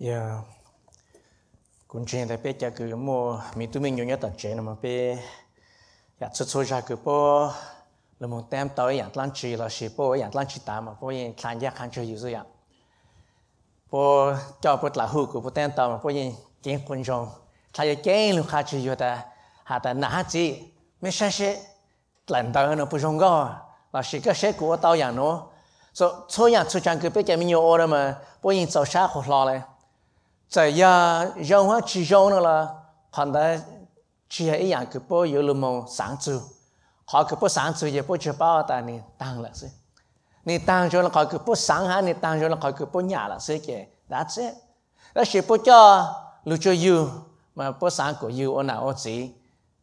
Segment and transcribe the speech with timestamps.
[0.00, 0.44] Yeah.
[1.88, 4.74] Cũng chuyện tại bé cha cứ mua mi tụi mình nhiều nhất tập chế mà
[4.82, 5.16] bé
[6.18, 7.52] ya chút chút ra cứ po
[8.20, 10.92] là một tem tới ya lan chi là chỉ po ya lan chi tám mà
[11.00, 12.34] po yên khán giả khán chơi gì vậy
[13.90, 17.28] po cho po là hư cứ po tem tới mà po yên kiến quân trong
[17.72, 19.24] thay kiến luôn khá chơi ta.
[19.64, 20.62] Hà ta nã chi
[21.00, 21.56] mấy sai sai
[22.26, 23.56] lần đầu nó po trong go
[23.92, 25.46] là chỉ cái sẽ của tao ya nó
[25.94, 28.84] so cho ya chút chẳng cứ bé cha mình nhiều ở mà po yên sau
[28.84, 29.60] sáng khổ lo này
[30.49, 32.75] 在呀，让我去用了啦，
[33.11, 33.39] 看到
[34.29, 36.39] 只系一样佢不有了冇上主，
[37.05, 39.69] họ佢不上主也不知道但你当了是，
[40.43, 44.55] 你当咗了佢佢不上下你当咗了佢佢不nhà了是嘅，that's it，
[45.13, 46.07] 那是不叫
[46.43, 47.09] 路就有，
[47.55, 49.31] mà不上个有我哪我知，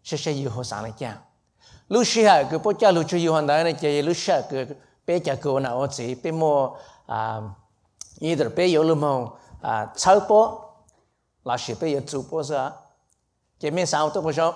[0.03, 1.15] 是是有好上嚟讲，
[1.89, 6.73] 路是系佢不叫路就有很多呢，就路是佢别叫个我哪我知，别么
[7.07, 7.57] 啊，
[8.21, 8.83] either 别有
[9.65, 9.71] 了冇。
[9.71, 10.59] à sau po
[11.45, 12.71] là sẽ bây giờ chụp po sa
[13.61, 14.53] cái mình sao tôi bảo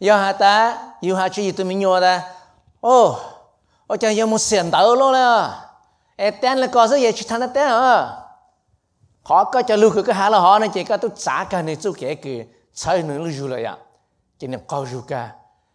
[0.00, 2.22] giờ hả ta yêu hả chỉ tụi mình nhớ ta
[2.80, 3.18] ô
[3.86, 5.50] ô chẳng yêu một xiên đầu luôn nè
[6.16, 8.22] ê tên là có gì chỉ thằng tên à
[9.22, 11.76] họ có cho lưu cái hà là họ này chỉ có tôi trả cái này
[11.76, 13.76] chú cái cái chơi nữa lưu rồi à
[14.38, 15.30] chỉ nên có lưu cả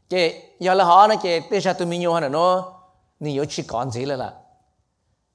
[0.10, 2.64] chỉ giờ là họ này chỉ bây giờ tụi mình nhớ nó
[3.24, 4.34] 你有去干这了啦？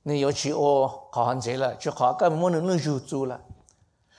[0.03, 3.41] 你要去哦，考完这了，去考个没能能入住了。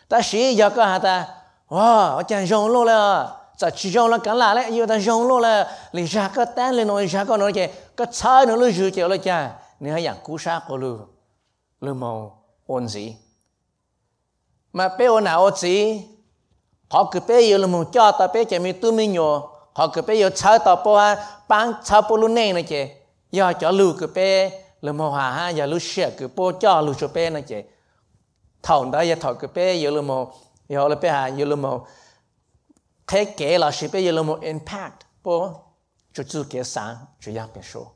[0.07, 1.27] 但是要干啥的？
[1.69, 4.69] 哇，我讲用路了，在其中了干哪了？
[4.69, 11.07] 有的用路了，你下个单了喏，下个喏个个菜喏，你入就了讲，你还养古啥个路？
[11.79, 12.31] 你冇
[12.67, 13.15] 安子，
[14.73, 16.03] mà bé ôn nào gì?
[16.89, 20.01] họ cứ bé yêu là cho ta bé cái mi tu mi nhỏ, họ cứ
[20.01, 21.15] bé yêu chơi ta po
[21.47, 22.85] bang chơi po luôn nè này chứ,
[23.31, 24.51] giờ cho lưu cứ bé
[24.82, 27.62] là mò hà ha, giờ lúc xưa cứ bố cho lúc cho bé này chị
[28.62, 30.26] thầu đó giờ thầu cứ bé giờ lúc mò
[30.68, 31.86] giờ lúc bé hà, giờ lúc mò
[33.06, 34.94] thế kể là sẽ bé giờ lúc mò impact
[35.24, 35.54] bố
[36.12, 37.86] cho chú kế sáng cho yang bé số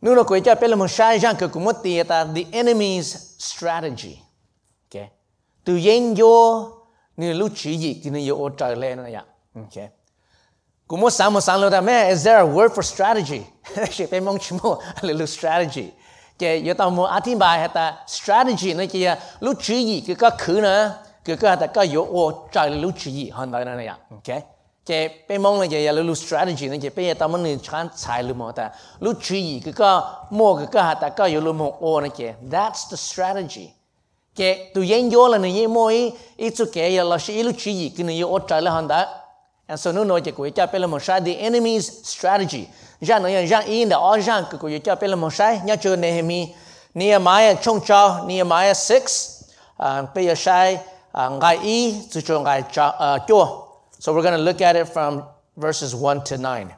[0.00, 2.42] nếu nó quay cho bé là một sai rằng cứ cũng mất tiền ta, the
[2.52, 4.18] enemy's strategy.
[4.90, 5.10] Okay
[5.64, 6.68] từ yên vô
[7.16, 9.14] nếu lúc chỉ gì thì nó vô trời lên này
[9.54, 9.88] okay
[10.90, 11.70] cũng samo sang một sáng lâu
[12.08, 13.42] is there a word for strategy?
[13.90, 15.90] Chỉ pe mong chimo một little strategy.
[16.38, 20.02] Cái yo ta muốn atin bài hay ta strategy nó kia lu chỉ gì?
[20.06, 20.92] Cái cái khứ nữa.
[21.24, 24.42] Cái cái ta yo yếu ô lu chi yi han da na này ok.
[24.86, 27.88] Cái pe mong là ya à, lu strategy nó cái phải ta muốn nên chan
[27.96, 28.70] chai lu mà ta.
[29.00, 29.62] Lu chỉ gì?
[29.64, 30.00] Cái cái
[30.30, 32.34] mua cái cái ta ka yếu lu mo ô này ke.
[32.50, 33.68] that's the strategy.
[34.36, 37.72] Cái tu yên la là mo mua i ý ke ya là shi lu chi
[37.72, 39.19] yi ke ni yo ô cha là han da
[39.70, 42.68] And so nu noi ku cha pela mosha the enemy's strategy.
[43.00, 46.52] Ja no yan ja in the all jan ku cha pela mosha nya cho Nehemi
[46.92, 50.76] Nehemiah chong chao Nehemiah 6 uh, pe ya shai
[51.14, 53.68] ngai i zu cho ngai cha cho.
[54.00, 55.22] So we're going to look at it from
[55.56, 56.74] verses 1 to 9.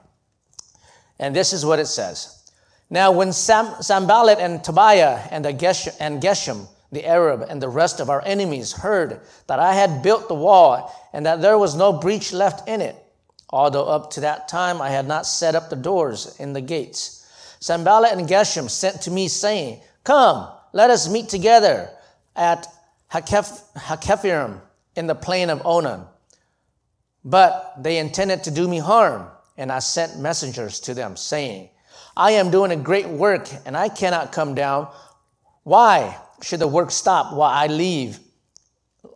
[1.19, 2.42] And this is what it says.
[2.91, 8.00] Now when Sam, Sambalat and Tobiah and, the and Geshem the Arab and the rest
[8.00, 11.92] of our enemies heard that I had built the wall and that there was no
[11.92, 12.96] breach left in it,
[13.50, 17.26] although up to that time I had not set up the doors in the gates.
[17.60, 21.90] Sanballat and Geshem sent to me, saying, Come, let us meet together
[22.34, 22.66] at
[23.12, 24.60] Hakephirim
[24.96, 26.04] in the plain of Onan.
[27.24, 31.68] But they intended to do me harm, and I sent messengers to them, saying,
[32.16, 34.88] I am doing a great work, and I cannot come down.
[35.62, 36.18] Why?
[36.42, 38.18] should the work stop while I leave,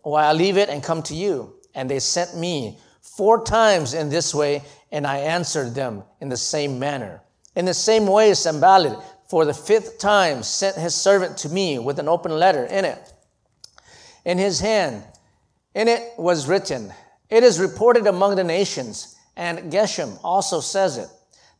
[0.02, 1.54] while I leave it and come to you?
[1.76, 6.36] And they sent me four times in this way, and I answered them in the
[6.36, 7.22] same manner.
[7.54, 11.98] In the same way, Sambalit, for the fifth time, sent his servant to me with
[11.98, 13.12] an open letter in it.
[14.24, 15.04] In his hand,
[15.74, 16.92] in it was written,
[17.28, 21.08] It is reported among the nations, and Geshem also says it,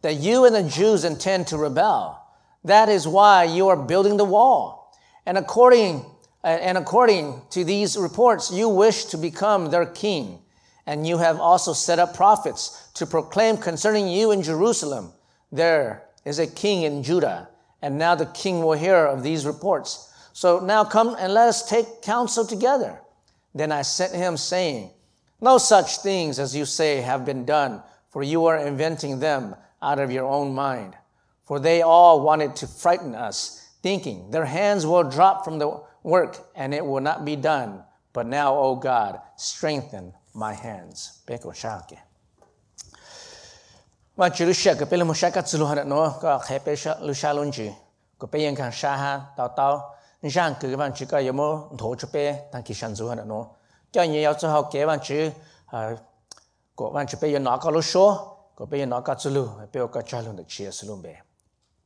[0.03, 2.22] that you and the Jews intend to rebel.
[2.65, 4.97] That is why you are building the wall.
[5.26, 6.05] And according,
[6.46, 10.38] and according to these reports, you wish to become their king.
[10.87, 15.12] And you have also set up prophets to proclaim concerning you in Jerusalem,
[15.50, 17.48] there is a king in Judah.
[17.82, 20.12] And now the king will hear of these reports.
[20.32, 23.00] So now come and let us take counsel together.
[23.52, 24.90] Then I sent him saying,
[25.40, 29.99] No such things as you say have been done, for you are inventing them out
[29.99, 30.94] of your own mind.
[31.44, 36.32] For they all wanted to frighten us thinking their hands will drop from the work
[36.55, 37.82] and it will not be done.
[38.14, 41.23] But now, O God, strengthen my hands.
[41.26, 41.99] Beko shake.
[44.17, 47.69] Ma chữ shake pele mo shaka tsulu hana no ka khepe sha lu sha lunji.
[48.19, 49.75] Ko pe yang kan sha ha tao tao
[50.23, 53.56] rằng ke van chi ka yemo tho chu pe tan ki shan zu du no.
[53.93, 55.31] Kya ni yao zu cho ke van chi
[55.70, 55.97] chỉ
[56.76, 59.82] của bạn chỉ bây nó có lúc số của bây nó có chú lu bây
[59.82, 61.02] giờ ka cha lu de chi sẻ luôn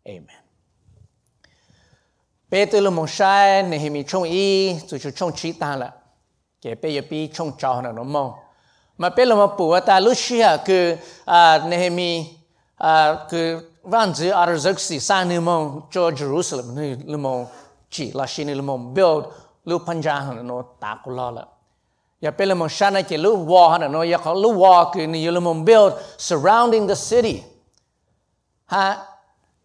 [0.04, 0.39] amen
[2.50, 5.92] bé từ lưu mong sai này mình trông y chú chú trông chỉ ta là
[6.62, 8.32] cái bây giờ bi trông cháu nó mong
[8.98, 12.24] mà bây giờ mà bùa ta lúc xưa cứ à này mình
[12.76, 17.46] à cứ van zi Artaxerxes sang ni mong cho Jerusalem này lưu mong
[17.90, 19.24] chỉ là xin ni mong build
[19.64, 21.44] lu panja han no ta ko la la
[22.20, 24.52] dạ, ya pe lu mong shana ke lu wa han dạ, no ya ko lu
[24.60, 27.42] wa ke ni lưu mong build surrounding the city.
[28.66, 29.09] Ha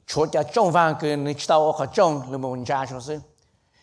[0.07, 3.19] cho cha trong vang ke ni tao ko trông lu mong ja cho sư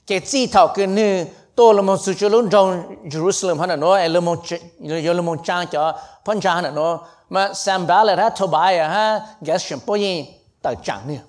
[0.06, 1.24] ke chi thao cứ nữ
[1.54, 4.38] tô là một sự chú luôn trong Jerusalem hắn nó là một
[4.80, 6.98] là một trang cho phân Punjab hắn nó,
[7.30, 10.26] mà xem bà là ra thô bài à ha Geshem bố yin
[10.62, 11.22] tờ chẳng nữa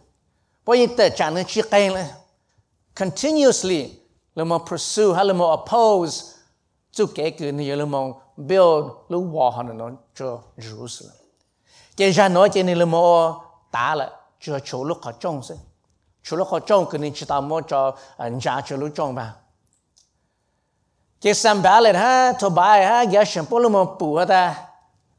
[0.65, 2.07] bố yin tờ chẳng nữa chỉ cây là
[2.95, 3.89] continuously
[4.35, 6.25] là một pursue hay là một oppose
[6.91, 11.09] chú kể cứ nữ là một build lu hòa hắn nó cho Jerusalem.
[11.97, 13.35] Cái ra nói cái nữ là một
[13.71, 14.09] tá là
[14.43, 15.55] cho chỗ lúc họ trông sẽ
[16.23, 19.15] chỗ lúc họ trông cứ nên chỉ tao mua cho anh cha cho lúc trông
[19.15, 19.31] vào
[21.21, 23.69] cái Sanballat ha Tobiah ha Geshem bố là
[23.99, 24.55] bù hả ta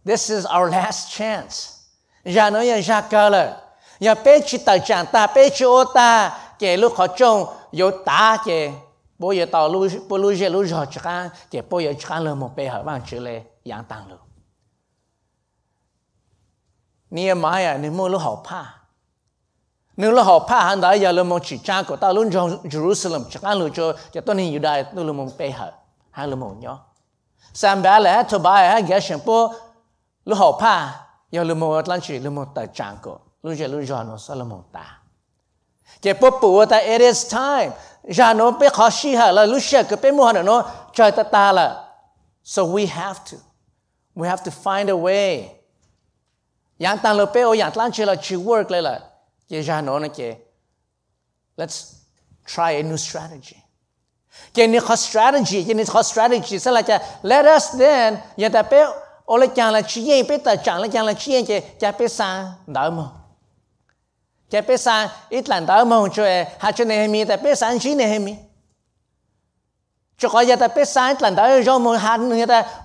[0.05, 1.71] This is our last chance.
[2.25, 3.61] Giờ nói yên giá cơ là,
[4.00, 7.91] giờ bé chỉ tờ chẳng ta, bé chỉ ô ta, kể lúc họ trông, yếu
[8.05, 8.73] ta kể,
[9.19, 12.11] bố giờ tàu lưu, bố lưu giờ lưu rồi chắc ăn, kể bố giờ chắc
[12.11, 14.19] ăn là một bé hả bằng chữ lệ, giảng tăng lưu.
[17.11, 18.09] Nia mai à, nếu mua
[18.50, 18.83] pa.
[19.96, 22.58] Nếu lúc họ phá hàng đại giờ là một chỉ trang của ta luôn trong
[22.64, 25.73] Jerusalem, chắc ăn lưu cho, cho tôi nên Judah, tôi là một bé hở,
[26.11, 26.79] hay là một nhỏ.
[27.52, 29.52] Sanballat, ghé Geshem, bố
[30.25, 31.00] lu họ phá
[31.31, 34.17] giờ lu mo lan chỉ lu mo ta trang của lu je lưu cho nó
[34.19, 34.99] sao lu mo ta
[36.02, 37.70] ke po pu ta it is time
[38.05, 41.11] ja nó pe khó xí ha là lưu she cái pe mua ha nó chai
[41.11, 41.85] ta ta là
[42.43, 43.37] so we have to
[44.17, 45.49] we have to find a way
[46.79, 49.00] yang tan lo pe o yang tan chi la chi work le la
[49.55, 50.37] και Ζανόνα και
[51.56, 51.77] let's
[52.55, 53.59] try a new strategy.
[54.51, 58.77] Και νυχο strategy, και νυχο strategy, σε λακιά, let us then, για τα πέ
[59.25, 63.27] όλα κι άλλα τσιέν, πέ τα τσάλα κι άλλα τσιέν και κι απέ σαν δάμο.
[64.49, 68.49] Και πέ σαν ήτλαν δάμο, και χάτσο νεχεμί, τα πέ σαν τσι νεχεμί.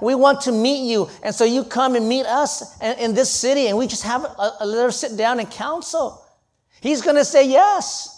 [0.01, 1.01] We want to meet you.
[1.23, 2.51] And so you come and meet us
[2.81, 6.07] in, in this city, and we just have a, a little sit down and counsel.
[6.81, 8.15] He's going to say yes.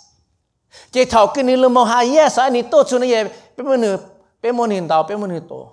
[0.92, 3.24] Je thảo kinh ni lumo ha yes a ni to chu na ye
[3.56, 3.88] pe mo ni
[4.42, 5.72] pe mo ni dao pe mo ni to.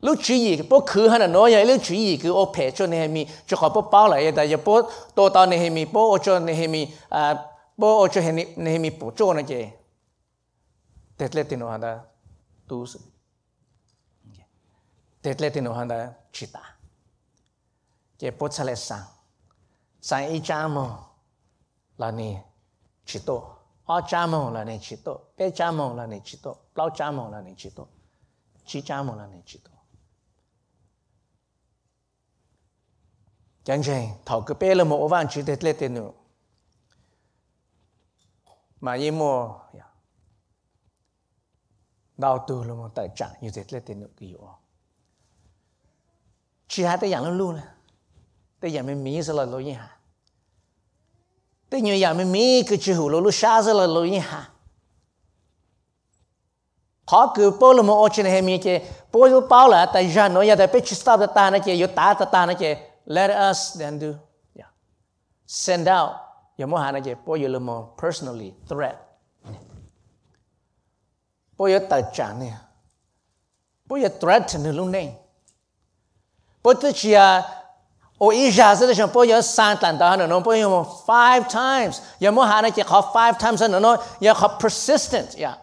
[0.00, 2.86] Lu chi yi bo khu han no ye lu chi yi ku o pe cho
[2.86, 4.82] ne mi cho ko pa la ye da ye po
[5.16, 7.36] to ta ne mi po o cho ne mi a
[7.78, 9.72] po o cho ne ne mi bo cho na je.
[11.18, 12.04] Tetle tino handa
[12.68, 12.98] tu se.
[15.22, 16.60] Tetle tino handa chita.
[18.18, 19.13] Je bo chale sang.
[20.04, 21.08] Sang ý cha mò
[21.98, 22.44] là nè
[23.06, 26.38] chỉ tổ o cha mò là nè chỉ tổ bé cha mò là nè chỉ
[26.42, 27.86] tổ lao cha mò là nè chỉ tổ
[28.66, 29.70] chỉ cha mò là nè chỉ tổ
[33.64, 36.10] chẳng chừng thầu cái bé là một vạn chỉ tết lên tiền nữa
[38.80, 39.60] mà như mùa
[42.16, 44.48] đào từ là một tài trạng như tết lên tiền nữa cái yếu
[46.68, 47.60] chỉ hai tay dạng luôn luôn
[48.60, 49.93] tay dạng mình mỹ sẽ là lối như hà
[51.70, 54.48] tay như giờ mình mỹ cái hủ lô lô xa sẽ là lô như hà
[57.06, 58.80] họ cứ bố là một ô trên này mi chê.
[59.12, 61.86] Bố bao là tại ra nó ya tại biết chỉ stop ta nó chê yếu
[61.86, 62.90] ta ta ta nó chê.
[63.04, 64.06] Let us then do.
[64.54, 64.70] Yeah.
[65.46, 66.10] Send out.
[66.58, 67.14] Ya mo hana chê.
[67.26, 68.96] Bố yo lo mo personally threat.
[71.56, 72.52] Bố yo ta cha nè.
[73.84, 75.12] Bố yo threat ne lu ne
[76.62, 77.42] po tu chia
[78.20, 78.34] Og
[81.06, 82.00] five times.
[83.12, 83.98] Five times no
[84.60, 85.34] persistent.
[85.36, 85.54] Yeah.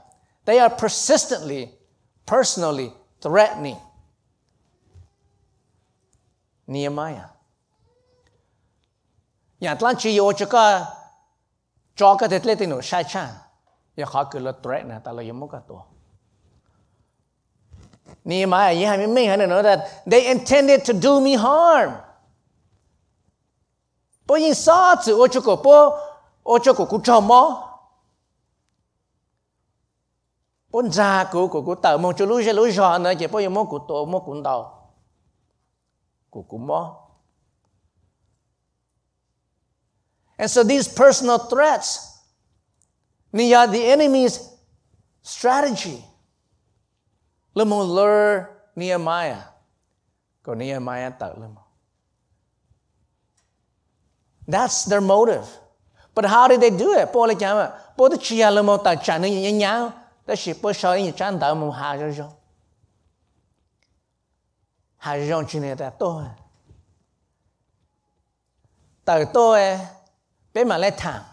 [0.46, 1.72] They are persistently
[2.26, 3.78] personally threatening
[6.68, 7.26] Nehemiah.
[9.60, 10.88] Yan tlan chi yo chaka
[11.96, 13.30] choka tetleti no sha cha.
[13.96, 15.22] Yo kha ku lo threaten ta lo
[15.68, 15.84] to.
[18.24, 21.96] Nehemiah, yeah, I mean, that they intended to do me harm.
[24.32, 25.92] Po yin sa tsu ocho ko po
[26.48, 27.44] o ko ku cho mo.
[30.72, 33.44] Po nza ku ku ku ta mo chu lu je lu jo na je po
[33.44, 34.64] yin mo ku to mo ku ndao.
[36.32, 37.12] Ku ku mo.
[40.40, 42.24] And so these personal threats,
[43.36, 44.40] they are the enemy's
[45.20, 46.00] strategy.
[47.52, 48.48] Lumuler
[48.80, 49.44] Nehemiah.
[50.40, 51.61] Ko Nehemiah ta lemah.
[54.52, 55.46] That's their motive.
[56.16, 57.10] But how did they do it?
[57.14, 57.72] Paul chama.
[57.98, 58.50] Paul chia
[58.84, 59.90] tài sản chana nya nya.
[60.28, 62.28] Đó là bố sao những chan tạo mo ha rồi rồi.
[64.98, 66.24] Ha rồi chuyện này ta to.
[69.06, 69.54] Tại to
[70.54, 71.24] bé mà lại thẳng.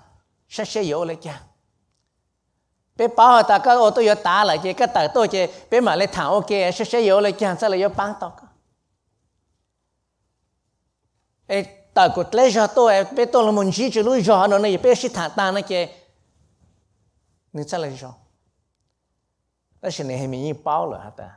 [0.48, 1.42] Sẽ sẽ yếu lại chăng
[2.96, 5.80] bé bảo ta cái ô tô yo ta lại chứ, cái tờ tôi chơi bé
[5.80, 8.37] mà lấy thẳng, ok sẽ sẽ yếu lại chẳng sao lại yo bán tao
[11.46, 14.59] ê ta của lấy cho tôi bé tôi là muốn chỉ cho lui cho nó
[14.59, 15.88] này bé sẽ thả ta nó kia
[17.52, 18.12] nên sao lại cho.
[19.81, 21.31] Đó là này mình như bao là hả ta?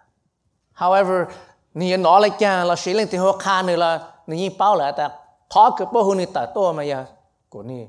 [0.75, 1.25] However
[1.74, 4.75] ni nó lại kia là sĩ lên thì họ khá nữa là ni như bảo
[4.75, 5.10] là ta?
[5.50, 7.06] Khó cái bao nhiêu ta tôi mà ya
[7.50, 7.86] của ni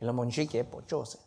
[0.00, 1.18] là muốn chỉ cái bộ chỗ sẽ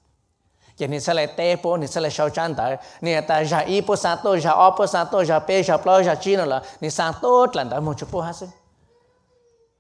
[0.78, 3.60] cho nên sẽ lại tê bộ nên sẽ lại sau chán ta nên ta giả
[3.60, 6.36] y bộ sang tôi giả o bộ sang tôi giả bé giả bao giả chi
[6.36, 8.50] nữa là nên sang tốt là ta một chút bộ hết rồi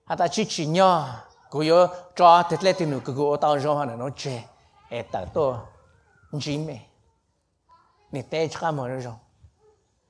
[0.05, 0.89] 他 ta chichinyo
[1.49, 2.85] koyo chọa tètleti
[8.21, 8.87] 带去干么？
[8.87, 9.17] 那种，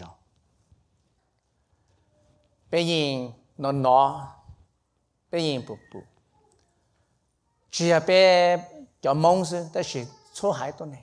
[9.69, 9.89] njiime nè te chkamọ nọ
[10.35, 10.97] zhọhọ 呢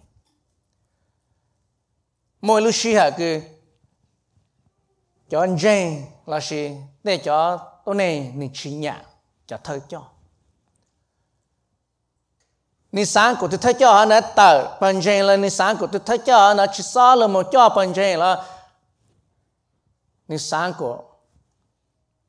[2.48, 3.42] mỗi lúc xí hạ cứ
[5.30, 6.72] cho anh Jane là xí
[7.04, 9.04] để cho tôi này nên chỉ nhà
[9.48, 10.04] cho thơ cho.
[12.92, 16.02] Ni sáng của tôi thơ cho nó tờ bằng Jane là ni sáng của tôi
[16.06, 18.46] thơ cho nó chỉ sao là một cho bằng Jane là
[20.28, 21.04] ni sáng của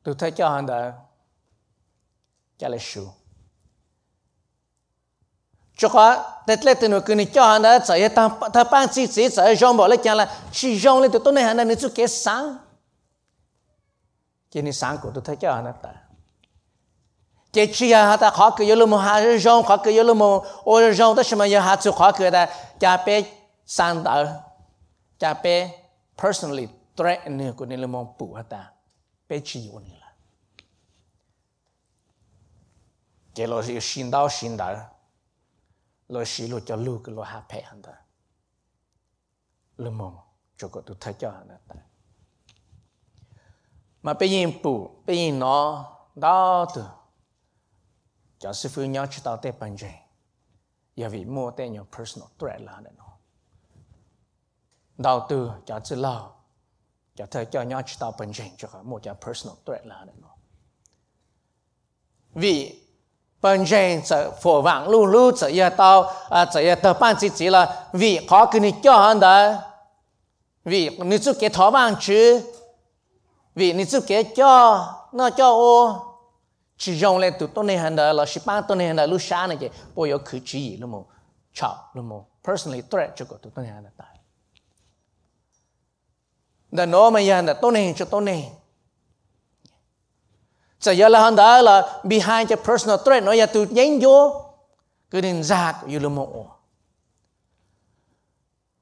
[0.03, 0.93] tôi thấy cho anh đã
[2.59, 3.09] cho là sưu
[5.79, 9.29] cho khóa tết lệ tình của cho hắn đã chạy ta ta ban chỉ chỉ
[9.29, 11.89] chạy rong bỏ lấy cha là chỉ rong lên từ tôi này hắn nên chú
[11.95, 12.57] kế sáng.
[14.53, 15.91] Cái nên sáng của tôi thấy cho hắn ta
[17.53, 20.93] cái chỉ à ta khó cái yêu một hà rong khó cái yêu một ô
[20.93, 22.49] rong đó xem mà yêu hà chú khó cái ta
[22.81, 23.23] cha bé
[23.67, 24.41] sáng đỡ
[25.19, 25.71] cha bé
[26.23, 28.71] personally threaten của nên là một bùa ta.
[29.29, 29.99] Bé chỉ yêu này
[33.39, 34.98] cái lo là xin đau xin đau
[36.09, 37.93] lo xí lo cho lu cái lo hạ phê hẳn ta.
[39.77, 40.19] Lo mong
[40.57, 41.75] cho cái tu thay cho hẳn ta.
[44.03, 45.85] Mà bây giờ bù bây giờ nó
[46.15, 46.85] đó từ.
[48.39, 49.93] Cho sư phụ nhau chỉ tạo tế bản chân
[50.97, 53.19] giờ vì mua tế nhau personal threat là nó.
[54.99, 56.33] Đầu tư cho chữ lâu
[57.15, 60.07] cho thay cho nhau chỉ tạo bản chân cho cả mua cho personal threat là
[60.21, 60.37] nó.
[62.35, 62.88] Vì
[63.40, 69.64] 本身这佛网路路这一到啊这一到办自己了，为好给你教好的，
[70.64, 72.42] 为你就给逃亡去，
[73.56, 76.20] 为你就给教那教我，
[76.78, 81.06] 只用来读多年很的，老师班多年的路下那个，我有可注意了么，
[81.54, 84.06] 吵了么，personally threat 这个读多年的大。
[86.70, 87.24] 那我们
[90.85, 91.77] จะยาละฮันดาละ
[92.11, 94.07] behind the personal threat น้อยตุยันโย
[95.11, 96.37] ก็ดินจากอยู่ลมโอ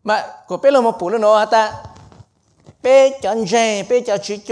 [0.09, 0.17] มา
[0.49, 1.63] ก็เป็นลมปูแล้วเนาะแต่
[2.83, 3.53] เป็นจันเจ
[3.87, 4.51] เป็นจันชิโจ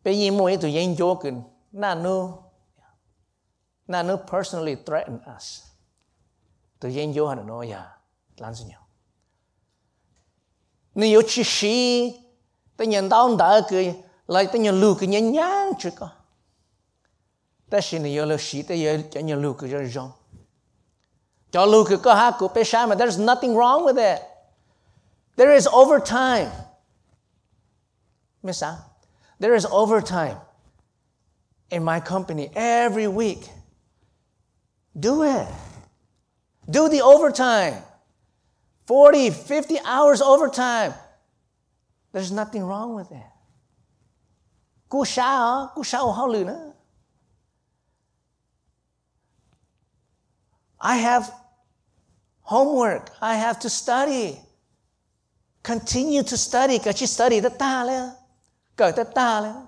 [0.00, 1.36] เป็นยี่มวยตุยันโยกัน
[1.82, 2.20] นั่นนู้
[3.92, 5.46] นั่นนู้ personally threaten us
[6.80, 7.82] ตุยันโยหันเนาะอย่า
[8.42, 8.84] ล้านสุญญ์
[10.98, 11.76] นี่ยุชิชี
[12.76, 13.94] ta nhận đau đã cái
[14.28, 16.08] lại ta nhận lù cái nhận nhang chứ có
[17.70, 18.74] ta xin này là sĩ ta
[19.10, 19.90] cho nhận lù cái rồi
[22.98, 24.22] there's nothing wrong with it.
[25.36, 26.50] There is overtime.
[28.42, 28.62] Miss
[29.38, 30.36] there is overtime
[31.70, 33.48] in my company every week.
[34.98, 35.46] Do it.
[36.68, 37.74] Do the overtime.
[38.86, 40.92] 40 50 hours overtime
[42.14, 43.26] there's nothing wrong with it.
[44.88, 45.04] Cú
[45.84, 46.72] sao how lư nữa.
[50.78, 51.32] I have
[52.42, 53.10] homework.
[53.20, 54.38] I have to study.
[55.64, 56.78] Continue to study.
[56.78, 58.10] Chỉ study tất ta lên.
[58.76, 59.66] Cởi tất ta lên.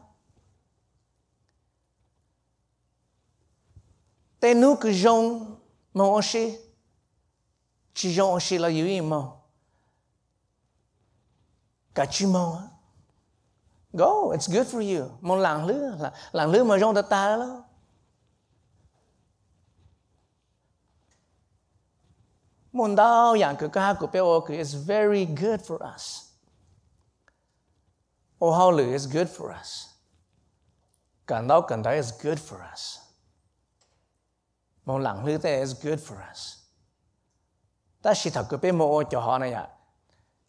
[4.41, 4.93] Tên nu cứ
[6.13, 6.21] ô.
[7.95, 9.46] Chỉ dông ô là yếu mong
[11.97, 12.69] cả chi mong
[13.93, 15.11] go, it's good for you.
[15.21, 17.63] Mong làng lứa là làng lứa mà rong ta ta đó
[22.73, 26.23] mong đau dạng cái ca của bé ô is very good for us.
[28.39, 29.87] Ô hao lửa is good for us.
[31.27, 32.99] Cảm đau cảm đau is good for us.
[34.85, 36.57] Mong làng lứa thế is good for us.
[38.03, 39.69] Ta chỉ thật cái bé mô cho họ này ạ.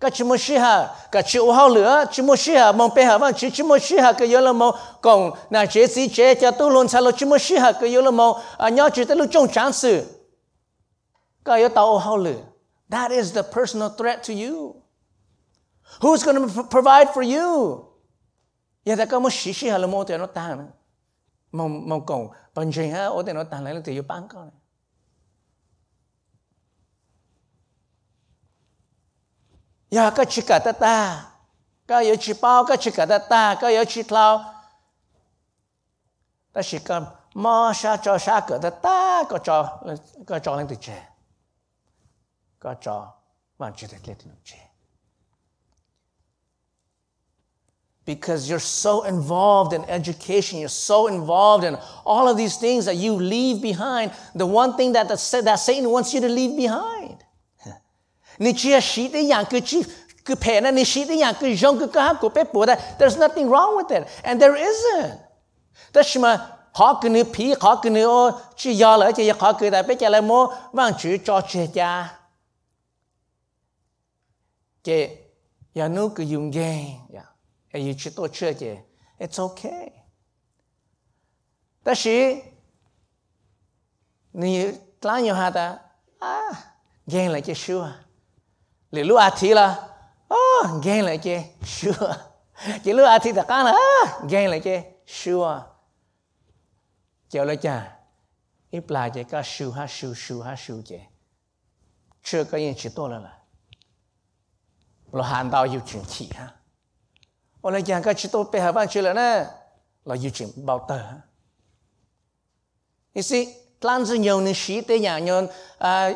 [0.00, 2.94] cái chỉ một sĩ hà cái chỉ ô hao lửa chỉ một sĩ hà mong
[2.94, 5.86] bé hà vang chỉ chỉ một sĩ hà cái yếu là mong còn na chế
[5.86, 8.36] sĩ chế cho tu luôn sao lo chỉ một sĩ hà cái yếu là mong
[8.58, 10.06] à nhớ chỉ tới lúc trong chán sự.
[11.44, 12.40] Cái yếu tao ô hao lửa.
[12.90, 14.74] That is the personal threat to you.
[16.00, 17.84] Who's going to provide for you?
[18.84, 20.68] Ya ta có một sĩ sĩ hà là mong tiền nó tan
[21.52, 24.28] mong mong còn bằng chuyện ha ô tiền nó tan lại là tiền yếu bán
[24.28, 24.50] con.
[29.94, 30.96] อยากก็ชิกาตาตา
[31.88, 34.26] ก็อยากชิเป้าก็ชิกาตาตาก็อยากชิเรา
[36.52, 37.02] แต่ชิกัน
[37.42, 38.98] มอชาจอชาเกิดตาตา
[39.30, 39.58] ก็จอ
[40.28, 40.88] ก็จอเรื่องติดเจ
[42.62, 42.96] ก็จอ
[43.58, 44.52] มันจะได้เล็ดนุ่งเจ
[48.06, 52.96] Because you're so involved in education, you're so involved in all of these things that
[52.96, 54.10] you leave behind.
[54.34, 57.19] The one thing that, the, that Satan wants you to leave behind.
[58.39, 59.85] 你只要洗的样个去
[60.23, 65.19] 个陪呢，你洗的样个用个个个被补的，there's nothing wrong with it, and there isn't.
[65.91, 72.19] 但是嘛，好个你皮，好个你哦，去要了就要好个的，别叫来么往去找去家，
[74.83, 75.31] 给
[75.73, 77.31] 要弄个用个呀，
[77.71, 78.83] 要去多吃些，
[79.19, 79.91] it's okay.
[81.83, 82.41] 但是
[84.31, 85.81] 你当有下的
[86.19, 86.27] 啊，
[87.07, 88.01] 见了就说啊。
[88.90, 92.30] 你撸阿提了哦给你来个书啊
[92.82, 93.72] 给撸提的干了
[94.28, 95.66] 给你来个书啊
[97.28, 98.00] 叫了干
[98.70, 101.00] 你不来这个书哈书书哈书的
[102.22, 103.38] 这个也吃多了了。
[105.10, 106.54] 我喊到有警惕哈。
[107.60, 109.50] 我来讲个吃多被害妄吃了呢
[110.04, 111.22] 那有警报的
[113.12, 113.34] 你是
[113.80, 115.48] 浪子有你谁的呀有
[115.78, 116.10] 啊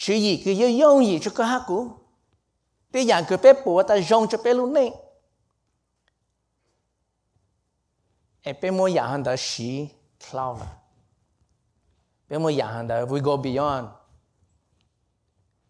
[0.00, 1.90] chữ gì cứ yêu 用 gì cho cái hát cũ
[2.92, 4.90] bây giờ cứ bé bùa ta dùng cho bé luôn này
[8.40, 9.88] em bé mua nhà hàng đó xí
[10.30, 10.76] cloud là.
[12.28, 13.88] Bé mua nhà hàng đó we go beyond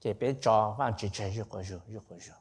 [0.00, 2.34] cái bé cho vang chỉ chơi rất có rất rất có rất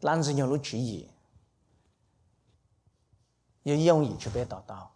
[0.00, 1.08] lan dương nhiều lúc chữ gì?
[4.18, 4.95] Cho bé đào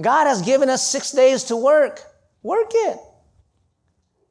[0.00, 2.00] God has given us six days to work.
[2.42, 2.98] Work it.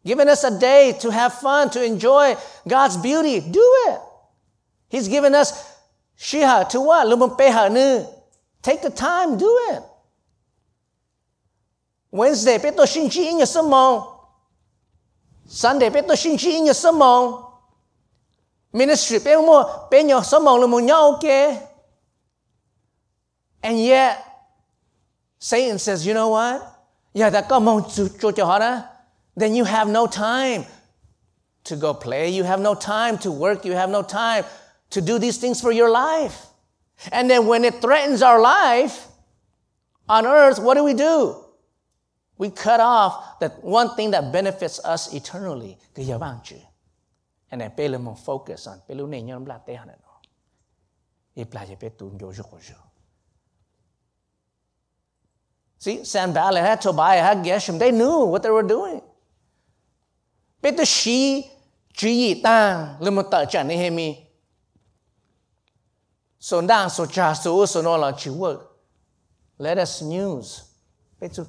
[0.06, 2.36] Given us a day to have fun, to enjoy
[2.68, 3.42] God's beauty.
[3.42, 4.00] Do it.
[4.90, 5.70] He's given us
[6.18, 7.08] shiha to what?
[7.08, 8.08] Lumumpeha nu.
[8.62, 9.84] Take the time, do it.
[12.12, 14.16] Wednesday, peto shinchi in your samong.
[15.46, 17.46] Sunday, peto shinchi in your samong.
[18.74, 21.62] Ministry, pe mo pe nyo samong lumunyo okay.
[23.64, 24.27] And yet,
[25.40, 26.74] Satan says, you know what?
[27.14, 27.84] Yeah, that come on
[29.36, 30.66] then you have no time
[31.66, 32.30] to go play.
[32.30, 33.66] You have no time to work.
[33.66, 34.46] You have no time
[34.90, 36.48] to do these things for your life.
[37.12, 39.08] And then when it threatens our life
[40.10, 41.44] on earth, what do we do?
[42.40, 45.78] We cut off that one thing that benefits us eternally.
[47.52, 50.02] And then pele focus on pelu ne nyom la te hanano.
[51.36, 52.32] I plaje pe tu nyo
[55.80, 57.78] See, Sanballat had Tobiah Geshem.
[57.78, 59.02] They knew what they were doing.
[60.62, 61.50] But the she
[61.98, 64.16] chỉ ý ta lùm một tờ chẳng này mi
[66.40, 68.60] so đang so cha so so nó là chịu work
[69.58, 70.62] let us news
[71.20, 71.44] bé chú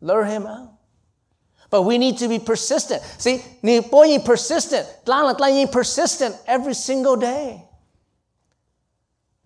[0.00, 0.76] lure him out
[1.68, 3.02] But we need to be persistent.
[3.18, 4.86] See, ni boy persistent.
[5.04, 7.65] Tlang la persistent every single day.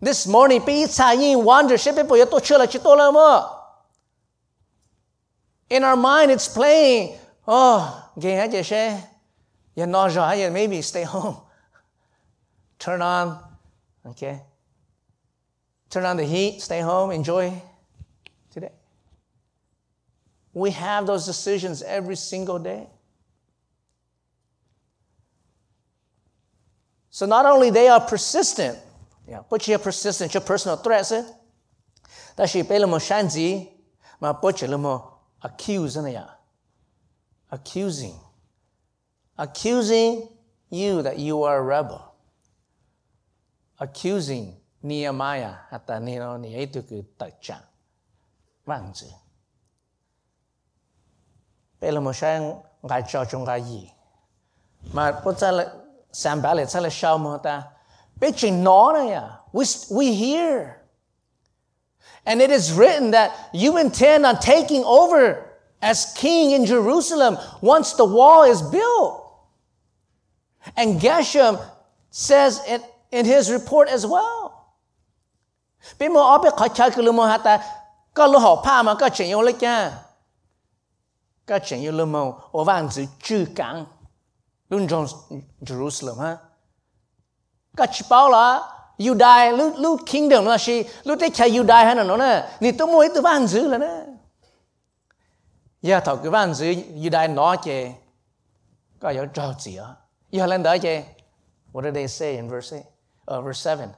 [0.03, 0.63] This morning
[5.71, 7.17] in our mind, it's playing.
[7.47, 8.99] Oh, gain that she.
[10.51, 11.37] Maybe stay home.
[12.79, 13.43] Turn on,
[14.07, 14.43] okay.
[15.91, 16.63] Turn on the heat.
[16.63, 17.11] Stay home.
[17.11, 17.53] Enjoy
[18.51, 18.73] today.
[20.53, 22.87] We have those decisions every single day.
[27.11, 28.79] So not only they are persistent,
[29.31, 29.47] yeah.
[29.79, 31.25] persistence your personal threats，
[32.35, 33.39] 但是被那么擅自，
[34.19, 35.21] 嘛不只那么
[37.51, 38.15] Accusing.
[39.37, 40.29] Accusing
[40.69, 42.01] you that you are a rebel.
[43.79, 47.63] Accusing Nehemiah atau Nehemiah itu ke terjang.
[48.67, 49.09] Wangzi.
[51.81, 53.89] Pelo mo siyang ngai chao chung gai yi.
[54.93, 55.65] Ma po tsa le
[56.13, 56.43] sam
[56.91, 57.73] shao mo ta
[58.21, 60.81] Pichinona, we, we hear.
[62.27, 65.47] And it is written that you intend on taking over
[65.83, 69.17] as king in Jerusalem once the wall is built.
[70.77, 71.61] And Geshem
[72.11, 74.75] says it in his report as well.
[85.65, 86.37] Jerusalem huh?
[87.78, 89.08] ก็เฉียงยงเล็กจ้า các chuyện như lâm màu ở vạn chữ chữ cảng luôn trong Jerusalem ha
[89.08, 91.64] các chỉ bảo là you die lu lu kingdom là gì lu tới chạy you
[91.64, 94.06] die hay là nó nè ni tôi mua từ vạn chữ là nè
[95.82, 97.92] giờ thọ cái vạn chữ you die nó chê
[99.00, 99.88] có yếu trò gì á
[100.32, 101.04] giờ lên đó chê
[101.74, 102.88] what did they say in verse eight,
[103.38, 103.90] uh, verse seven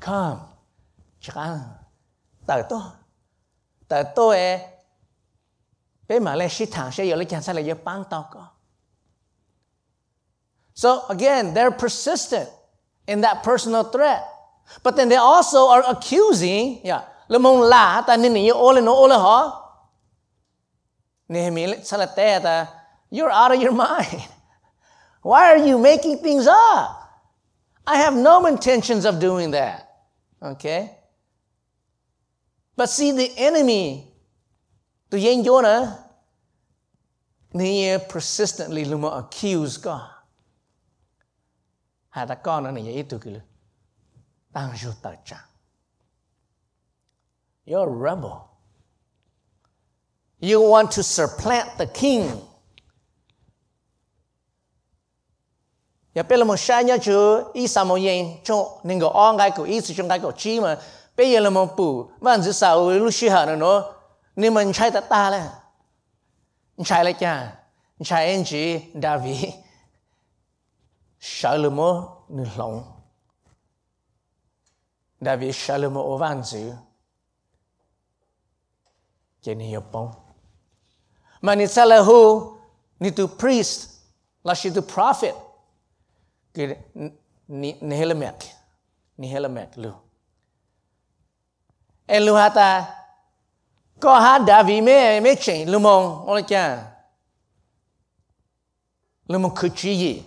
[0.00, 0.40] come
[1.20, 1.60] chẳng
[2.46, 2.80] tại tôi
[3.88, 4.60] tại tôi
[6.08, 8.46] bé mà lên sĩ thẳng sẽ lấy chẳng sai là băng tao có
[10.74, 12.48] so again they're persistent
[13.07, 14.23] In that personal threat.
[14.81, 19.07] But then they also are accusing yeah là mong là ta nhiều ô lên ô
[19.07, 19.59] lên họ
[21.27, 22.05] Nehemiah sẽ
[22.43, 22.65] ta
[23.11, 24.21] you're out of your mind.
[25.21, 26.89] Why are you making things up?
[27.85, 29.93] I have no intentions of doing that
[30.43, 30.91] okay?
[32.75, 34.07] But see the enemy
[35.09, 35.95] tu yen yo na
[38.09, 40.09] persistently luma accuse God
[42.13, 43.39] hà ta con nó này ít itu kilo
[44.53, 45.45] tăng ju tờ cha.
[47.65, 48.31] You're a rebel.
[50.39, 52.29] You want to supplant the king.
[56.13, 59.51] Ya pelo mo sha nya chu i sa mo yen cho ning go on gai
[59.51, 60.75] ko i su chung gai ko chi ma
[61.15, 63.93] pe ye lo mo pu man zi sa u lu shi ha no no
[64.35, 65.49] ni man chai ta ta la
[66.85, 67.59] chai la cha.
[68.03, 69.62] Chạy anh chị David
[71.25, 72.83] sợ lùm mô nửa lòng
[75.21, 76.73] David sợ lùm mô vạn chữ
[79.41, 80.11] cho nên hiểu bông
[81.41, 82.53] mà ni sa là hu,
[82.99, 83.89] ni tu priest
[84.43, 85.35] là shi tu prophet.
[86.53, 86.75] Cái
[87.47, 88.35] ni ni helamek
[89.17, 89.91] ni helamek lu.
[92.05, 92.95] En lu hata
[93.99, 96.91] có hát đã vì mẹ mẹ chỉnh lưu mong ô cha
[99.27, 100.23] lưu mong cứ chỉ gì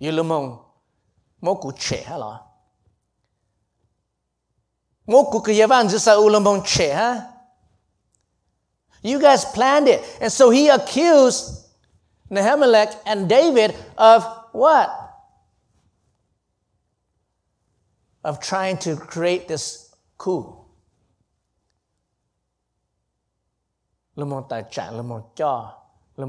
[0.00, 0.58] lưu mong
[1.40, 2.40] mỗi cụ trẻ lo
[5.06, 7.20] mỗi cụ cái văn chỉ sao lưu mong trẻ
[9.02, 10.00] You guys planned it.
[10.20, 11.68] And so he accused
[12.30, 14.90] Nehemelech and David of what?
[18.24, 20.54] Of trying to create this coup.
[24.18, 25.70] le mon tài trạng le mon cho
[26.16, 26.26] le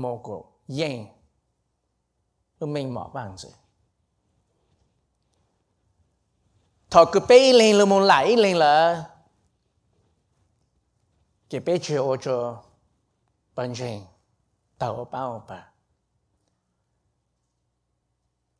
[2.65, 3.51] mình mỏ bằng rồi.
[6.89, 9.03] Thọ cứ bê lên là muốn lại lên là
[11.49, 12.63] chỉ bê chỉ ô cho
[13.55, 14.01] bản thân
[14.77, 15.65] tàu bao bà.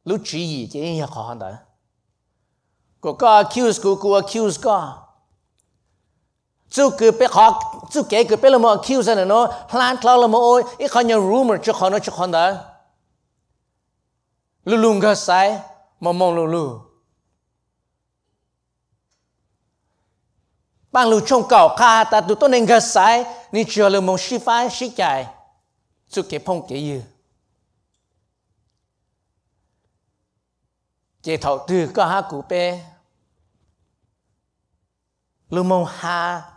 [0.06, 1.52] Lúc chỉ gì chỉ nhà khó hơn đó.
[3.02, 4.82] Cô có accuse cô cô accuse cô,
[6.70, 7.60] chú cứ bé khó
[7.92, 11.00] chú kể cứ bé là mà accuse nó plant lo là mà ôi ít khó
[11.00, 12.54] nhà rumor cho khó nó cho khó đó
[14.70, 15.60] lu lu ga sai
[16.00, 16.66] mà mong lu lu
[20.92, 24.18] bằng lu trong cầu kha ta tu tôi nên ga sai, ni chưa lu mong
[24.18, 25.28] shi phai shi chạy
[26.08, 27.02] su kế phong kế dư
[31.22, 32.86] chế thầu tư có ha cụ bê
[35.50, 36.52] lu mong ha,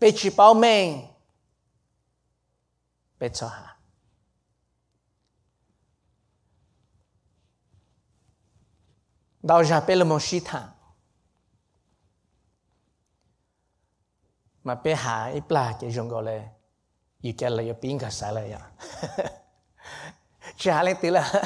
[0.00, 1.09] bé chỉ bao mình bé cho
[3.49, 3.77] hạ
[9.41, 10.69] đào ra bê là một sĩ thằng
[14.63, 16.47] mà bê hạ ít là cái rong gọi là
[17.21, 18.71] yêu cái là yêu pin cả là ya
[20.57, 21.43] chả lên tí là.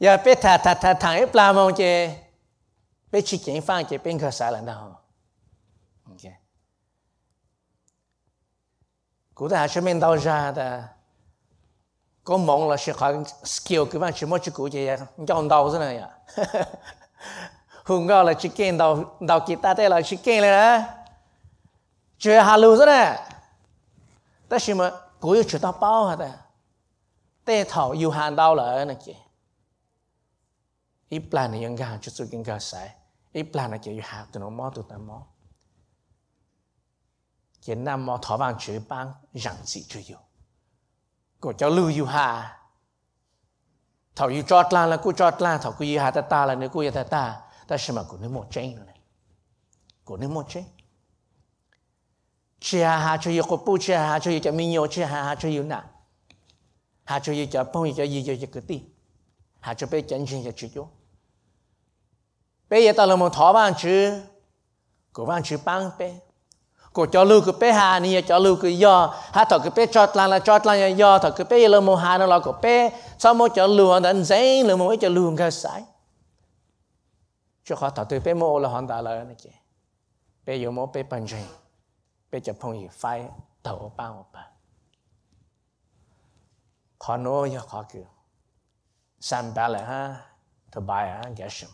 [0.00, 2.18] Ya bê ta ta ta thằng ít là mong chơi
[3.10, 4.94] bê chỉ kiến phang chơi pin cả sai là đâu
[9.35, 10.87] ok cú ta cho mình đào ra da
[12.23, 15.71] có mong là sẽ học skill cái bạn chỉ muốn chỉ cú chơi chọn đào
[15.73, 16.09] thế này ya
[17.85, 20.83] hùng cao là chỉ kiến đào đào guitar đây là chỉ kiến này
[22.19, 23.17] chơi hà lưu thế này
[24.51, 26.29] 但是嘛，古有知道包下的，
[27.45, 29.15] 带头有喊到了那个，
[31.07, 32.97] 一 plan 的人家就做更加晒，
[33.31, 35.25] 一 plan 的就有喊到那么
[37.65, 40.17] 多的么，cái năm mà thọ vàng chữ bang rằng gì chưa yêu,
[41.39, 42.59] cô cháu lưu yêu hà,
[44.15, 46.55] thọ yêu chót lan là cô chót lan, thọ cô yêu hà ta ta là
[46.55, 48.99] nếu cô yêu ta ta, ta xem mà cô nếu một chân rồi này,
[50.05, 50.63] cô nếu một chân
[52.63, 55.23] chia hà cho yêu cô bu chia hà cho yêu cho mình nhiều chia hà
[55.23, 55.81] hà cho yêu nè
[57.03, 58.81] hà cho yêu cho phong cho yêu cho cái gì
[59.59, 60.87] hà cho bé chân chân cho chữ cho
[62.69, 64.21] bé giờ tao là một thọ bằng chữ
[65.13, 65.91] của bằng chữ bằng
[66.96, 69.86] cô cho lưu cái bé hà ni cho lưu cái do ha thọ cái bé
[69.86, 72.54] chót lan, là chót lan do thọ cái bé lơ mô hà nó là cái
[72.62, 73.00] bé.
[73.18, 75.84] Sao mô cho lưu anh đánh giấy lưu mô cho lưu cái sai
[77.64, 79.50] cho họ thọ từ bé mô là họ đã lời này chứ
[80.44, 81.46] bé yêu mô, bé bận chuyện
[82.30, 83.28] bé phong gì phải
[83.64, 84.50] đầu ba một ba.
[87.16, 87.84] Nói cho họ
[89.20, 90.16] san ba là ha
[90.72, 91.70] thọ bài ha giá sớm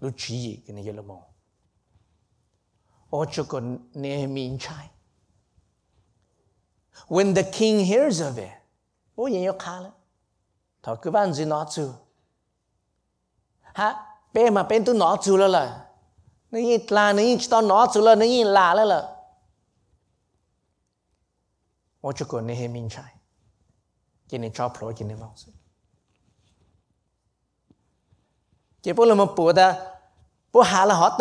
[0.00, 1.27] lúc chỉ cái này lơ mô?
[3.10, 3.26] When
[7.32, 8.50] the king hears of it,
[9.14, 9.94] 我也要看了，
[10.82, 12.06] 他给万子拿走，
[13.74, 15.90] 哈，别嘛别都拿走了了，
[16.50, 19.16] 那一拉那一到拿走了，那一拉了了，
[22.00, 23.10] 我就管那些民差，
[24.28, 25.50] 给你抓破，给你放手，
[28.82, 29.97] 结果我们报的。
[30.62, 31.18] Hot.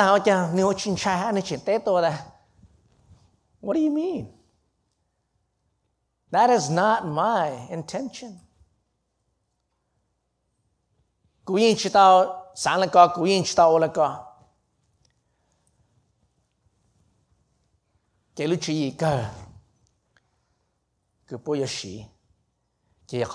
[3.59, 4.33] What do you mean?
[6.31, 8.39] That is not my intention.
[11.45, 14.25] Kuyin chitao sanlaka kuyin chitao olaka.
[18.35, 19.29] Keluchi yika.
[21.29, 22.05] Kupo yashi.
[23.09, 23.25] They're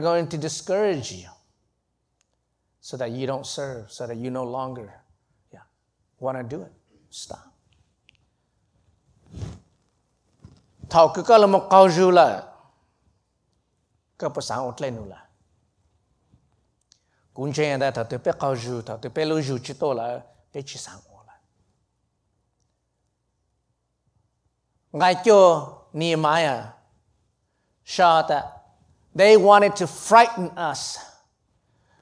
[0.00, 1.28] going to discourage you
[2.80, 4.90] so that you don't serve, so that you no longer
[5.52, 5.62] yeah,
[6.18, 6.72] want to do it.
[7.10, 7.38] Stop.
[10.90, 12.46] Thảo cứ có là một câu rưu là
[14.18, 15.28] có bữa sáng ốt lên là
[19.74, 20.20] tôi là
[20.52, 21.38] để chỉ sáng ổn lại
[24.92, 26.64] ngay cho Nehemiah
[28.28, 28.44] that
[29.14, 30.98] they wanted to frighten us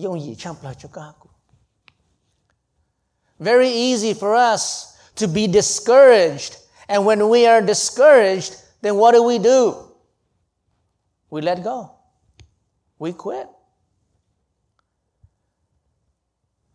[0.00, 1.28] 用以唱 Plachukaku.
[3.38, 6.56] Very easy for us to be discouraged.
[6.88, 9.74] And when we are discouraged, then what do we do?
[11.30, 11.90] We let go.
[12.98, 13.48] We quit.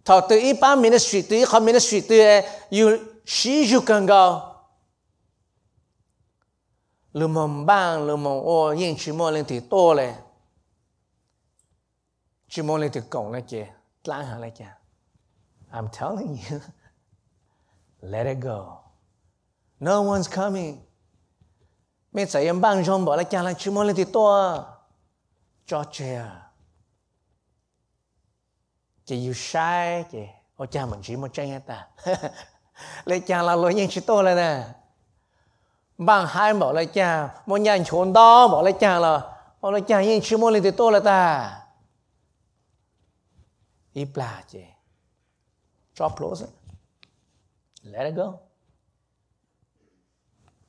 [0.03, 4.55] Talk to Ipa ministry, to Ipa ministry, to eh, you, she you can go.
[7.15, 10.26] Lumon bang, lumon o, yin chi mo len ti to.
[12.49, 13.67] Chỉ mong lên thì cổng là kìa,
[14.03, 14.73] lãng hả là kìa.
[15.71, 16.59] I'm telling you,
[18.01, 18.77] let it go.
[19.79, 20.77] No one's coming.
[22.11, 24.65] Mẹ sẽ em bang trong bỏ là cha là chỉ muốn lên thì to.
[25.65, 26.25] Cho trẻ.
[29.05, 30.27] Chỉ you shy kì.
[30.55, 31.87] Ô cha mình chỉ một tranh ta.
[33.05, 34.63] Lấy cha là lỗi nhanh chỉ to là nè.
[35.97, 37.29] Bang hai bỏ là cha.
[37.45, 39.21] Một nhà chốn đó bỏ là cha là.
[39.61, 41.53] Bỏ là cha nhanh chỉ muốn lên thì to là ta
[43.97, 44.75] gli piace.
[45.93, 46.53] Ciò close.
[47.81, 48.39] Let it go.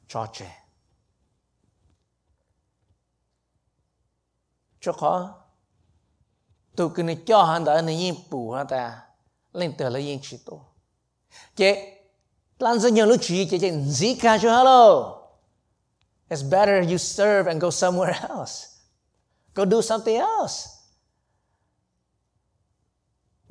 [0.07, 0.51] Ciò c'è.
[4.81, 5.45] Cho khó.
[6.77, 9.07] Tụ cứ này cho hắn đã này yên bù hắn ta.
[9.53, 10.65] Lên tờ là yên chỉ tổ.
[11.57, 11.95] Chế.
[12.59, 15.15] Lan dân nhờ lúc chỉ chế chế dĩ ca cho hello.
[16.29, 18.67] It's better you serve and go somewhere else.
[19.55, 20.78] Go do something else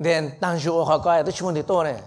[0.04, 2.00] then đang dụ hoa coi tôi chung thì tôi này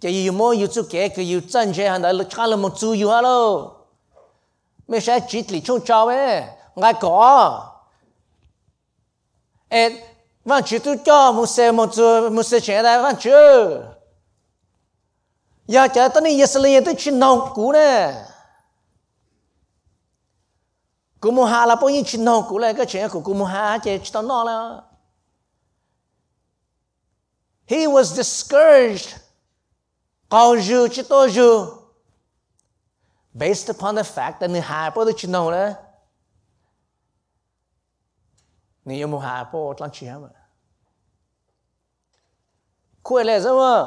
[0.00, 2.56] cái gì mua yêu chú kế cái yêu chân chế hàng đó là cha là
[2.56, 3.70] một yu yêu hello
[4.88, 6.42] mấy sẽ chỉ lý chung cháu ấy
[6.76, 7.66] ngay có
[9.68, 9.90] ê
[10.44, 13.32] vâng chỉ tu cho một xe một chú một xe chế đây vâng chứ
[15.66, 18.14] giờ chờ tôi đi yes liền tôi chỉ nông cũ nè
[21.20, 23.44] cô mua hà là bao nhiêu chuyện nó cú lại cái chuyện của cô mua
[23.44, 24.82] hà chỉ tao nó là
[27.66, 29.14] he was discouraged.
[30.28, 31.66] Cầu dư chỉ tôi dư.
[33.32, 35.74] Based upon the fact that ni hà bao nhiêu chuyện nó là
[38.84, 40.28] ni yêu mua hà bao nhiêu chuyện mà?
[43.02, 43.86] Khuya lẽ sao mà?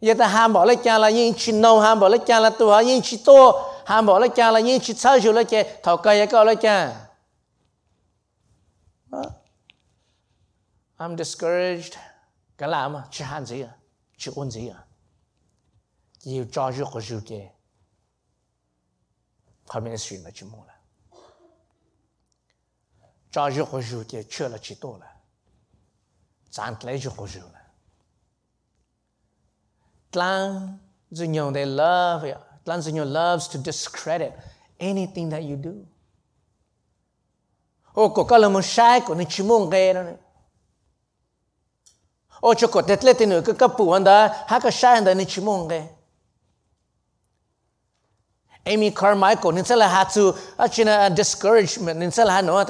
[0.00, 2.50] Giờ ta ham bỏ lấy cha là những chuyện nào ham bỏ lấy cha là
[2.50, 3.20] tôi những chuyện
[3.84, 5.80] 汉宝乐家了，你吃早酒了没？
[5.82, 6.60] 投钙也搞了没
[10.98, 11.94] ？I'm discouraged。
[12.56, 13.08] 干嘛嘛？
[13.10, 13.76] 吃汉子啊？
[14.16, 14.86] 吃欧子啊？
[16.22, 17.50] 你有招酒可酒的？
[19.66, 20.72] 后面的事你就莫了。
[23.30, 25.06] 招酒可酒的缺了几多了？
[26.50, 27.54] 长得来就喝酒了。
[30.10, 30.78] But
[31.10, 32.36] you know they love you.
[32.66, 34.32] Lanzino loves to discredit
[34.78, 35.86] anything that you do.
[37.96, 40.16] Oh, o ko kala mo shai ko ni chimong na.
[42.42, 45.88] O oh, cho ko tetlete no ka kapu anda ha ka anda ni chimong ge.
[48.66, 52.64] Amy Carmichael ni sala ha to achina uh, discouragement ni sala ha no.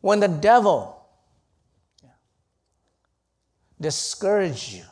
[0.00, 1.06] When the devil
[3.80, 4.84] discourage you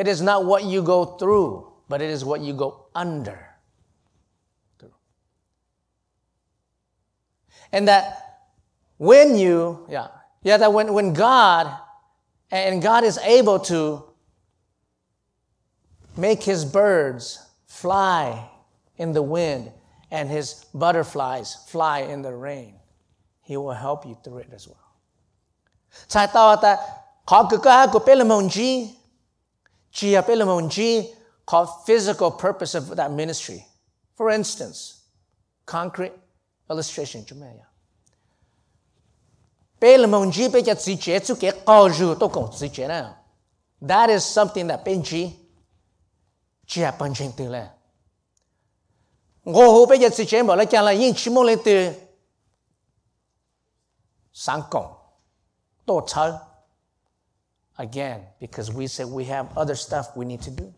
[0.00, 3.38] It is not what you go through, but it is what you go under.
[7.70, 8.46] And that
[8.96, 10.06] when you, yeah,
[10.42, 11.70] yeah, that when, when God,
[12.50, 14.02] and God is able to
[16.16, 18.48] make his birds fly
[18.96, 19.70] in the wind
[20.10, 22.76] and his butterflies fly in the rain,
[23.42, 24.78] he will help you through it as well.
[26.08, 26.26] Chai
[29.92, 31.12] G eh, G
[31.46, 33.66] called physical purpose of that ministry.
[34.16, 35.02] For instance,
[35.66, 36.12] concrete
[36.68, 37.24] illustration
[43.82, 45.34] That is something that Benji
[46.66, 47.68] Japanjing to learn.
[49.44, 51.96] Go hope it's a chamber like a yin chimolete
[54.34, 54.96] Sankong.
[55.86, 56.49] Don't
[57.80, 60.72] again because we say we have other stuff we need to do.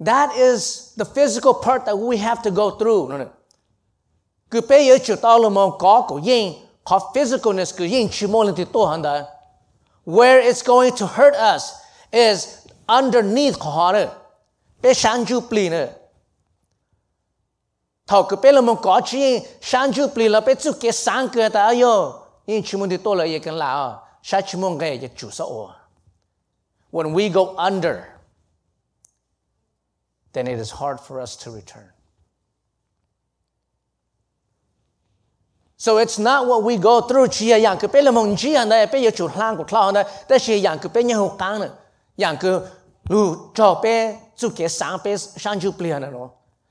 [0.00, 3.28] That is the physical part that we have to go through.
[10.04, 11.72] Where it's going to hurt us
[12.12, 14.10] is underneath của.
[18.08, 22.26] 他个别那么搞起，上就不了，别就给三个的哟。
[22.46, 25.76] 因出门的多了也跟来啊，下出门该也就是我。
[26.90, 28.04] When we go under,
[30.32, 31.90] then it is hard for us to return.
[35.76, 37.28] So it's not what we go through.
[37.28, 41.78] 只要养个别那么这样的，别有就烂个烂的，但是养个别人好干了，
[42.16, 42.70] 养个
[43.10, 46.34] 路照别就给三百上就不了了咯。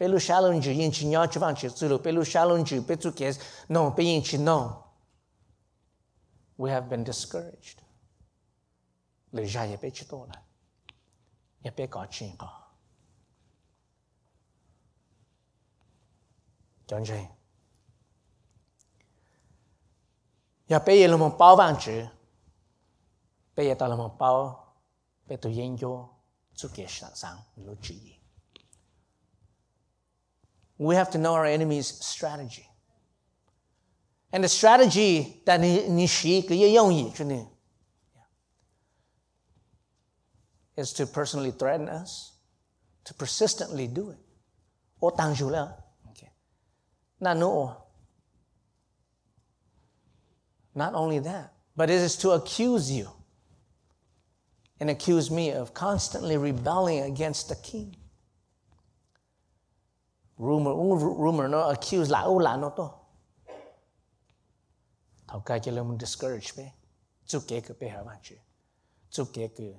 [0.00, 3.38] pelo challenger yin e chi nyo chuan chi zulu pelo challenger pe tu kes
[3.68, 4.86] no pe yin chi no
[6.56, 7.82] we have been discouraged.
[9.32, 10.38] Le ja ye pe chi to la
[11.64, 12.50] ye e pe ka chi ka
[16.86, 17.20] chọn chi
[20.66, 22.08] ya pe ye lo mo pao van chi
[23.54, 24.40] pe ye ta lo mo pao
[25.26, 25.92] pe tu yin jo
[26.54, 28.19] zu ke shang sang lu chi
[30.79, 32.67] We have to know our enemy's strategy.
[34.31, 37.47] And the strategy that 你你是一个用意，真的
[40.75, 42.33] is to personally threaten us,
[43.05, 44.19] to persistently do it.
[44.99, 46.29] 我当主了，OK，
[47.19, 47.77] 那 no.
[50.73, 53.11] Not only that, but it is to accuse you
[54.79, 57.95] and accuse me of constantly rebelling against the king.
[60.40, 62.98] Rumor, rumor nó accuse là ô là nó to.
[65.28, 66.72] Thảo cái cho mình discourage bé.
[67.26, 68.36] Chú kế cái bé hả bạn chứ.
[69.10, 69.74] Chú kế cái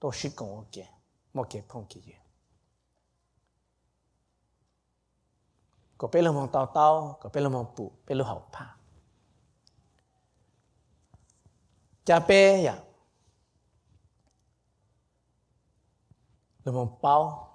[0.00, 0.86] tôi sĩ công ok.
[1.34, 2.14] Một cái phong kỳ gì.
[5.98, 8.76] Có bé là mong tao tao, có bé là mong bù, bé là hậu pa.
[12.04, 12.84] Cha bé ya.
[16.64, 17.49] là một bao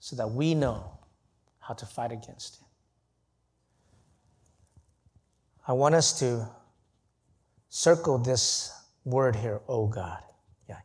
[0.00, 0.98] so that we know
[1.58, 2.66] how to fight against it.
[5.68, 6.48] I want us to
[7.68, 8.72] circle this
[9.04, 10.22] word here, oh God.
[10.68, 10.76] Yeah,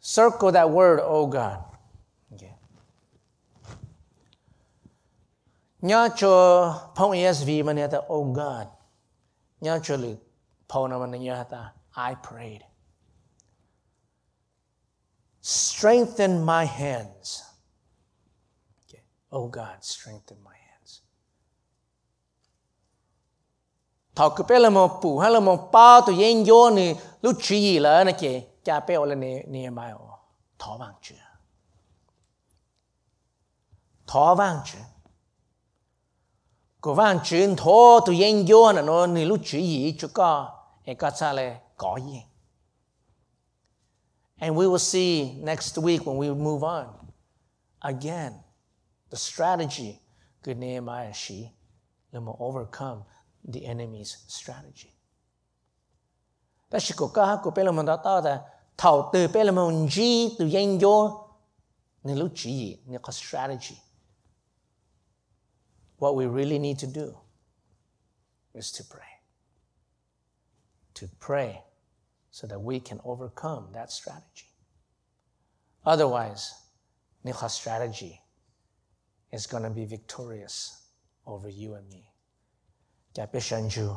[0.00, 1.62] Circle that word, oh God.
[5.82, 8.66] Nhớ cho phong ESV mà nhớ ta oh God.
[9.60, 10.16] Nhớ cho lực
[10.68, 12.62] phong nào mà nhớ ta, I prayed.
[15.42, 17.42] Strengthen my hands.
[18.86, 19.02] Okay.
[19.30, 21.00] oh God, strengthen my hands.
[24.14, 27.36] Thọ cứ bé là một phụ, hay là một bao tụi yên vô nè, lúc
[27.40, 29.92] chỉ gì là nè kì cha bé là nè nè mai
[30.58, 31.14] thọ vàng chưa?
[34.06, 34.91] Thọ vàng chưa?
[36.82, 40.58] Có vang chuyện thô tụi yên vô là nó ni lúc chỉ gì chú có
[40.84, 42.22] em có cha lệ có gì?
[44.38, 46.86] And we will see next week when we move on.
[47.78, 48.32] Again,
[49.10, 49.98] the strategy.
[50.44, 51.34] Good Nehemiah she
[52.12, 53.02] let me overcome
[53.52, 54.90] the enemy's strategy.
[56.70, 58.40] Ta chỉ có cả của bên mình đã tạo ra
[58.76, 61.28] thầu từ bên mình chỉ từ yên vô
[62.02, 62.78] ni lúc chỉ gì?
[62.86, 63.76] Nên có strategy.
[66.02, 67.16] What we really need to do
[68.54, 69.12] is to pray.
[70.94, 71.62] To pray
[72.32, 74.50] so that we can overcome that strategy.
[75.86, 76.54] Otherwise,
[77.24, 78.20] Nicha's strategy
[79.30, 80.82] is going to be victorious
[81.24, 82.02] over you and me.
[83.14, 83.96] Chả biết sân chú,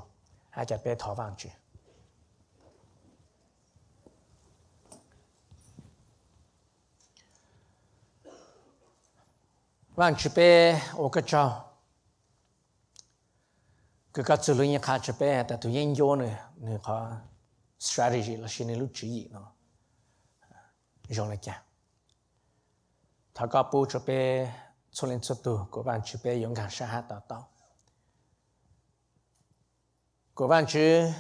[0.49, 1.49] hay chả biết thọ vang chú.
[9.95, 11.74] Vang chú bé ô cái cháu,
[14.15, 17.17] cứ cái xử lý những khá chế bé tại tụi nhân vô này người có
[17.79, 19.51] strategy là xin lưu chỉ gì nó
[21.09, 21.63] rồi là chả
[23.33, 24.53] thà có bố chế bé
[24.91, 27.47] cho lên cho tụ của bạn chế bé dùng cả sa hát tạo tạo
[30.33, 31.13] của bạn chế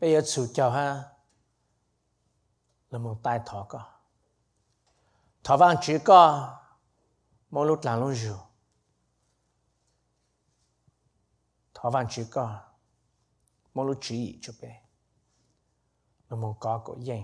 [0.00, 1.02] bây giờ chủ chào ha
[2.90, 3.92] là một tai thọ có
[5.44, 6.50] thọ bạn chỉ có
[7.50, 8.38] mỗi lúc làm luôn rồi
[11.80, 12.60] thọ bạn chỉ có
[13.74, 14.82] một lúc chỉ cho bé.
[16.28, 17.22] Là một có của yên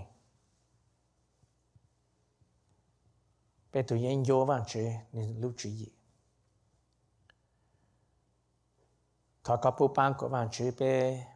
[3.71, 5.87] bé tụi yên vô bạn chỉ nên lúc chỉ gì
[9.43, 11.27] thọ có bố ban của bạn chỉ bé.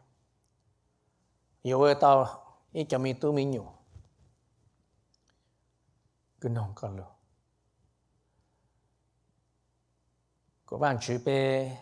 [1.62, 2.44] Yêu tao
[2.88, 3.72] cho mình tu mình nhiều
[6.40, 7.06] cứ nông con luôn
[10.64, 11.78] của bạn chỉ bé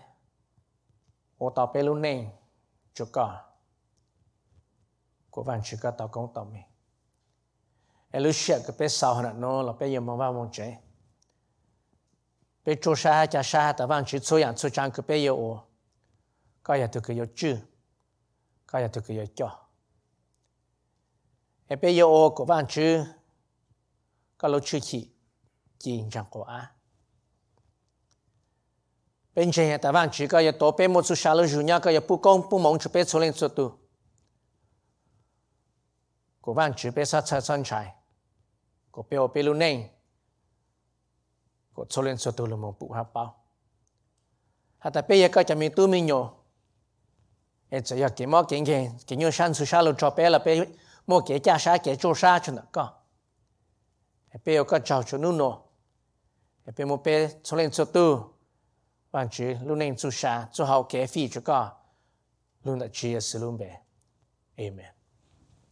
[1.40, 2.30] ô tao bé luôn nên
[2.94, 3.44] cho cả
[5.30, 6.62] của bạn chỉ cả tao công tao mình
[8.10, 10.76] em lúc xưa cái sau này nó là bé yêu mong vào mong chơi
[12.64, 15.60] bé cho sa cha sa tao bạn chỉ cho yang cho trang cái bé yêu
[16.64, 17.56] cái ya tôi cái yêu chữ
[18.70, 19.66] có tôi cái yêu cho.
[21.66, 23.04] Em bây giờ ô của bạn chú,
[24.38, 25.10] cái lúc chưa chỉ
[25.78, 26.62] chỉ chẳng có
[29.34, 31.78] bên trên ta vẫn chỉ có yếu tố bên một số xã sao chủ nhà
[31.78, 33.78] có yếu bu công bu mong cho bên số lên số tu
[36.40, 37.94] của vẫn chỉ bên sát sát sân trái
[38.90, 39.88] của bên ở bên luôn nên
[41.72, 43.44] của số lên số tu là một bộ hấp bao
[44.78, 46.30] hạt ta bây giờ có cho mình tu mình nhổ
[47.68, 50.32] em chỉ ya kiếm mỏ kiếm kiếm kiếm nhiều sản xuất xã lúc cho bên
[50.32, 50.64] là bên
[51.06, 52.92] mua cái cha sa cái chỗ sa cho nó có
[54.44, 55.58] bây giờ có cháu cho nuno
[56.76, 58.32] bên một bên số cho lên cho tu
[59.12, 61.40] L'Unin 下，做好给费这
[62.88, 63.80] tu hauque à 门
[64.56, 64.99] Amen.